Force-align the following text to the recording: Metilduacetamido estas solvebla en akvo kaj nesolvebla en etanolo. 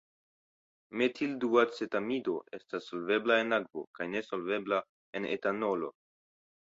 Metilduacetamido 1.01 2.33
estas 2.57 2.87
solvebla 2.93 3.37
en 3.43 3.57
akvo 3.57 3.83
kaj 3.99 4.07
nesolvebla 4.15 4.81
en 5.21 5.29
etanolo. 5.35 5.91